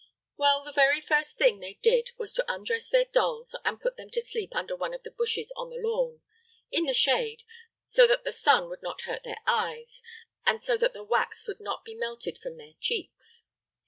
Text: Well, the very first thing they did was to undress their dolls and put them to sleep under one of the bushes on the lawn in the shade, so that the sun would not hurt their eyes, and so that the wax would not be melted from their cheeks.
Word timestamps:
Well, 0.35 0.63
the 0.63 0.71
very 0.71 0.99
first 0.99 1.37
thing 1.37 1.59
they 1.59 1.75
did 1.75 2.09
was 2.17 2.33
to 2.33 2.51
undress 2.51 2.89
their 2.89 3.05
dolls 3.05 3.55
and 3.63 3.79
put 3.79 3.97
them 3.97 4.09
to 4.09 4.21
sleep 4.23 4.55
under 4.55 4.75
one 4.75 4.95
of 4.95 5.03
the 5.03 5.11
bushes 5.11 5.53
on 5.55 5.69
the 5.69 5.75
lawn 5.75 6.21
in 6.71 6.85
the 6.85 6.93
shade, 6.95 7.43
so 7.85 8.07
that 8.07 8.23
the 8.23 8.31
sun 8.31 8.67
would 8.69 8.81
not 8.81 9.01
hurt 9.01 9.21
their 9.23 9.41
eyes, 9.45 10.01
and 10.43 10.59
so 10.59 10.75
that 10.75 10.93
the 10.93 11.03
wax 11.03 11.47
would 11.47 11.59
not 11.59 11.85
be 11.85 11.93
melted 11.93 12.39
from 12.39 12.57
their 12.57 12.73
cheeks. 12.79 13.43